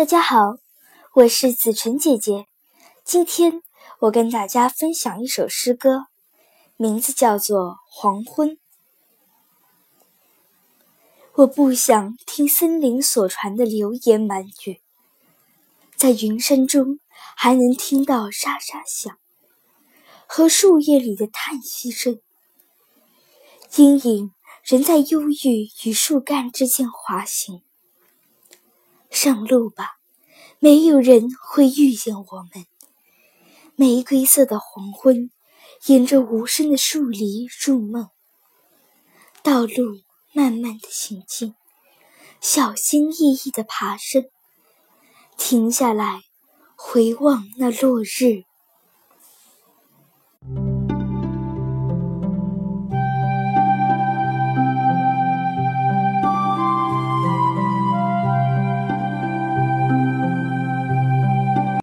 [0.00, 0.56] 大家好，
[1.12, 2.46] 我是子晨姐姐。
[3.04, 3.60] 今天
[3.98, 6.06] 我跟大家分享一首诗歌，
[6.78, 8.48] 名字叫做《黄昏》。
[11.34, 14.80] 我不想听森林所传的流言满语，
[15.96, 16.98] 在云山中
[17.36, 19.18] 还能听到沙沙响
[20.26, 22.18] 和树叶里的叹息声。
[23.76, 24.32] 阴影
[24.64, 27.60] 仍在忧郁与树干之间滑行。
[29.12, 29.98] 上路吧，
[30.62, 32.66] 没有人会遇见我们。
[33.76, 35.30] 玫瑰色的黄昏，
[35.86, 38.10] 沿着无声的树篱入梦。
[39.42, 40.02] 道路
[40.34, 41.54] 慢慢的行进，
[42.42, 44.24] 小心翼翼的爬升，
[45.38, 46.20] 停下来
[46.76, 48.44] 回望那落日